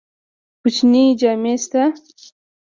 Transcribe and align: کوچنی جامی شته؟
کوچنی 0.61 1.03
جامی 1.19 1.53
شته؟ 1.63 1.83